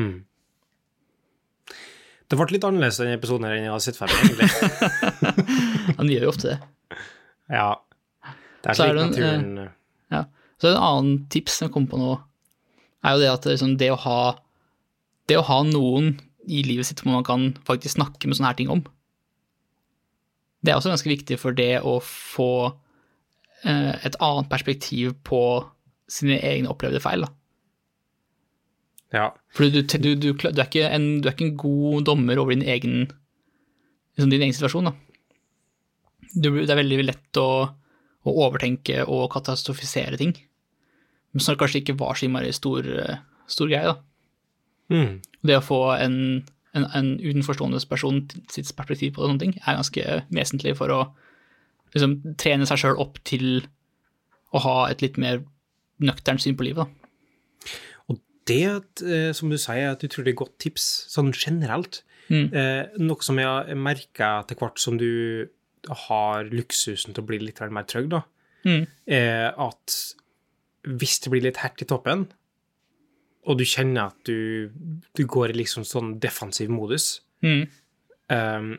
[0.00, 0.24] Mm.
[2.30, 5.96] Det ble litt annerledes denne episoden enn jeg hadde sett for meg, egentlig.
[5.98, 7.00] Han gjør jo ofte det.
[7.52, 7.72] ja.
[8.64, 9.72] Det er Så er slik det en, naturen
[10.14, 10.22] Ja.
[10.56, 12.14] Så en annen tips som jeg kom på nå,
[13.04, 14.20] er jo det at liksom, det, å ha,
[15.28, 16.14] det å ha noen
[16.48, 18.80] i livet sitt hvor man kan faktisk snakke med sånne her ting om,
[20.64, 22.50] det er også ganske viktig for det å få
[23.68, 25.40] eh, et annet perspektiv på
[26.08, 27.26] sine egne opplevde feil.
[27.26, 27.32] Da.
[29.14, 29.28] Ja.
[29.54, 32.54] For du, du, du, du, er ikke en, du er ikke en god dommer over
[32.54, 33.04] din egen,
[34.16, 34.90] liksom din egen situasjon.
[34.90, 34.94] Da.
[36.34, 37.48] Du, det er veldig lett å,
[38.26, 40.34] å overtenke og katastrofisere ting.
[41.34, 42.88] Men som det kanskje ikke var så innmari stor,
[43.50, 43.92] stor greie.
[43.92, 43.94] Da.
[44.94, 45.20] Mm.
[45.46, 46.18] Det å få en,
[46.74, 51.00] en, en utenforstående person sitt perspektiv på sånne ting, er ganske vesentlig for å
[51.94, 53.64] liksom, trene seg sjøl opp til
[54.54, 55.42] å ha et litt mer
[56.02, 56.82] nøkternt syn på livet.
[56.82, 57.03] Da.
[58.44, 62.02] Og det, eh, som du sier, er et utrolig godt tips, sånn generelt.
[62.28, 62.52] Mm.
[62.54, 65.48] Eh, noe som jeg har merka etter hvert som du
[65.88, 68.22] har luksusen til å bli litt mer trygg, da,
[68.64, 68.86] Mm.
[69.06, 70.14] er at
[70.84, 72.26] hvis det blir litt hert i toppen,
[73.46, 74.70] og du kjenner at du,
[75.14, 77.68] du går i liksom sånn defensiv modus Mm.
[78.30, 78.78] eh,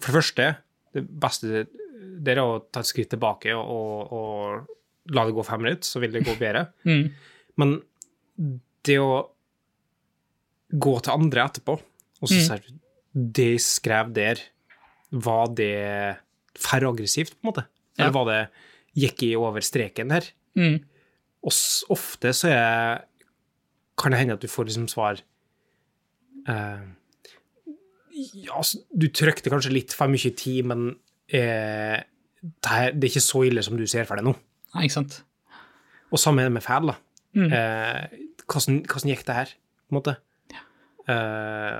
[0.00, 0.56] For det første,
[0.94, 1.66] det beste
[2.22, 4.66] det er å ta et skritt tilbake og, og,
[5.10, 6.72] la det gå fem minutter, så vil det gå bedre.
[6.84, 7.12] Mm.
[7.58, 7.82] Men
[8.86, 9.10] det å
[10.76, 12.46] gå til andre etterpå, og så Mm.
[12.48, 12.72] sier du
[13.16, 14.40] Det jeg skrev der,
[15.12, 16.18] var det
[16.58, 17.66] færre aggressivt, på en måte?
[17.96, 18.04] Ja.
[18.04, 18.40] Eller var det
[18.96, 20.24] Gikk jeg over streken her?
[20.56, 20.78] Mm.
[21.44, 21.52] Og
[21.92, 23.04] ofte så er
[23.96, 25.20] kan det hende at du får liksom svar
[26.48, 26.84] eh,
[28.34, 28.60] Ja,
[28.96, 30.86] du trykte kanskje litt for mye tid, men
[31.28, 32.00] eh,
[32.40, 34.32] det, her, det er ikke så ille som du ser for deg nå.
[34.74, 35.18] Nei, ikke sant.
[36.12, 36.96] Og samme med feil, da.
[37.36, 37.50] Mm.
[37.52, 39.52] Eh, hvordan, hvordan gikk det her,
[39.86, 40.16] på en måte?
[41.06, 41.76] Eh,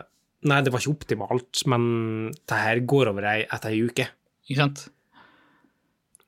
[0.47, 1.87] nei, det var ikke optimalt, men
[2.35, 4.09] det her går over ei, etter ei uke.
[4.47, 4.85] Ikke sant?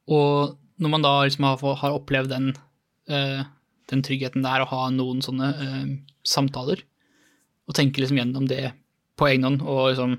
[0.09, 2.53] Og når man da liksom har, har opplevd den,
[3.13, 3.43] uh,
[3.91, 5.91] den tryggheten der å ha noen sånne uh,
[6.27, 6.85] samtaler,
[7.69, 8.73] og tenke liksom gjennom det
[9.19, 10.19] på egen hånd, og liksom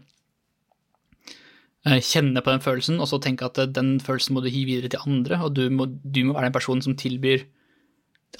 [2.03, 5.01] kjenne på den følelsen, og så tenke at den følelsen må du gi videre til
[5.07, 7.45] andre, og du må, du må være den personen som tilbyr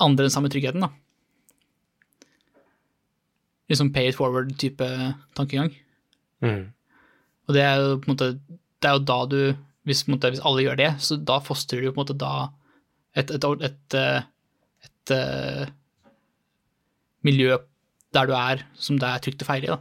[0.03, 0.91] andre den samme tryggheten, da.
[3.69, 4.85] Liksom pay it forward-type
[5.37, 5.73] tankegang.
[6.43, 6.69] Mm.
[7.47, 8.27] Og det er jo på en måte
[8.79, 9.39] Det er jo da du
[9.83, 12.33] Hvis, måte, hvis alle gjør det, så da fostrer du på en måte da
[13.17, 13.95] et, et, et,
[14.85, 15.71] et, eh,
[17.25, 17.57] miljø
[18.13, 19.71] der du er, som det er trygt å feile i.
[19.71, 19.79] da.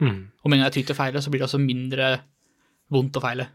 [0.00, 0.22] Mm.
[0.40, 2.08] Og med en gang det er trygt å feile, så blir det også mindre
[2.92, 3.48] vondt å feile.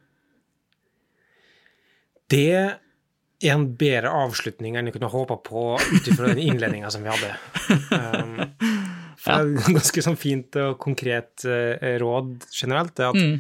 [2.30, 7.06] Det er en bedre avslutning enn jeg kunne håpa på ut ifra den innledninga som
[7.06, 7.34] vi hadde.
[7.88, 8.87] Um,
[9.28, 9.38] Ja.
[9.44, 13.38] det er ganske sånn fint og konkret eh, råd generelt, det at Mm.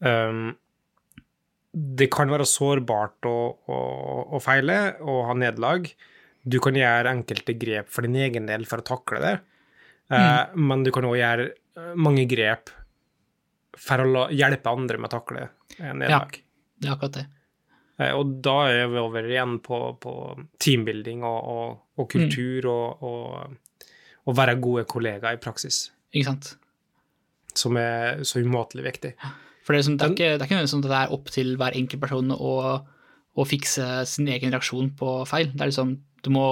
[0.00, 0.56] um,
[1.78, 3.36] det kan være sårbart å,
[3.68, 3.78] å,
[4.34, 5.90] å feile og ha nederlag.
[6.42, 9.36] Du kan gjøre enkelte grep for din egen del for å takle det,
[10.08, 12.70] Eh, men du kan òg gjøre eh, mange grep
[13.76, 15.42] for å hjelpe andre med å takle
[15.78, 16.38] nederlag.
[16.38, 17.26] Ja, Det er akkurat det.
[18.14, 20.12] Og da er vi over igjen på, på
[20.64, 23.56] teambuilding og, og, og kultur og, og,
[24.28, 26.56] og være gode kollegaer i praksis, Ikke sant?
[27.56, 29.14] som er så umåtelig viktig.
[29.64, 31.30] For det er, liksom, det er ikke, det er ikke sånn at det er opp
[31.32, 32.52] til hver enkelt person å,
[33.34, 35.50] å fikse sin egen reaksjon på feil.
[35.52, 36.46] Det er liksom, du må,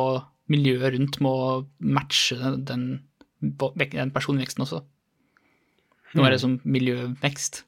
[0.52, 1.32] Miljøet rundt må
[1.82, 3.00] matche den,
[3.42, 4.82] den, personveksten også.
[6.12, 7.64] Det må være som miljøvekst.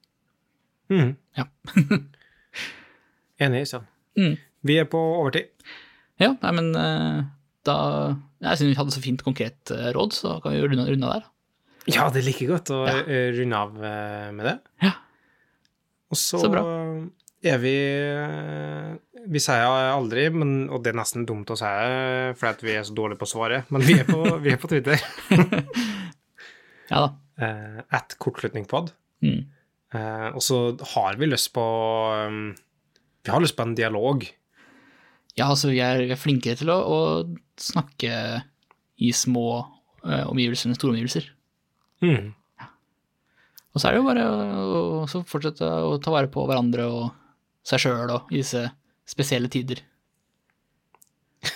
[0.93, 1.17] Mm.
[1.37, 1.49] Ja.
[3.43, 3.89] Enig, Kristian.
[4.19, 4.37] Mm.
[4.69, 5.51] Vi er på overtid.
[6.23, 7.27] Ja, nei, men eh,
[7.67, 7.75] da
[8.41, 11.09] Jeg synes vi hadde så fint konkret eh, råd, så kan vi gjøre runde, runde
[11.17, 11.25] der.
[11.91, 12.99] Ja, det er like godt å Ja.
[13.03, 14.57] eh, runde av eh, med det.
[14.85, 14.93] Ja.
[16.13, 16.63] Og så, Så bra.
[17.45, 17.75] er vi
[19.29, 21.69] Vi sier aldri, men, og det er nesten dumt å si
[22.39, 24.61] fordi at vi er så dårlige på å svare, men vi er på, vi er
[24.63, 25.03] på Twitter.
[26.89, 27.11] Ja da.
[27.93, 28.95] At kortslutningpod.
[29.21, 29.43] Mm.
[30.33, 30.57] Og så
[30.95, 31.65] har vi lyst på
[33.27, 34.25] Vi har lyst på en dialog.
[35.37, 36.99] Ja, altså, vi er, vi er flinkere til å, å
[37.63, 38.13] snakke
[38.99, 39.49] i små
[40.05, 41.29] uh, omgivelser enn store omgivelser.
[42.05, 42.35] Mm.
[43.75, 47.05] Og så er det jo bare å fortsette å ta vare på hverandre og
[47.67, 48.65] seg sjøl og i disse
[49.09, 49.85] spesielle tider.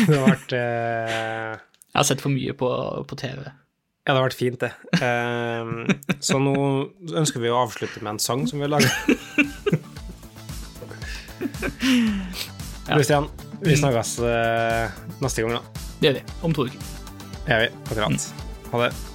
[0.00, 1.58] Det har vært uh...
[1.90, 2.68] Jeg har sett for mye på,
[3.10, 3.42] på TV.
[4.06, 4.70] Ja, det har vært fint, det.
[5.02, 5.64] Eh,
[6.22, 6.54] så nå
[7.18, 8.90] ønsker vi å avslutte med en sang som vi har laga.
[12.90, 13.26] Kristian,
[13.60, 15.86] vi snakkes uh, neste gang, da.
[16.00, 16.26] Det gjør vi.
[16.48, 16.90] Om to uker.
[17.44, 17.72] Det gjør vi.
[17.90, 18.28] Akkurat.
[18.72, 19.09] Ha det.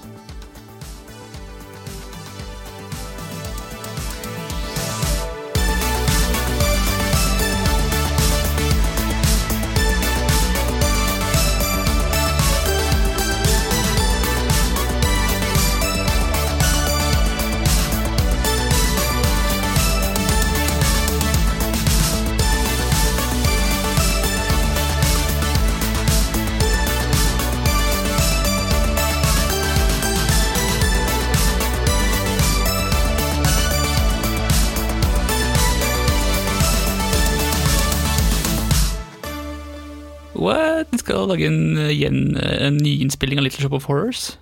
[41.35, 41.59] Lage en,
[41.91, 44.35] gjen, en nyinnspilling av Little Shop of Horrors.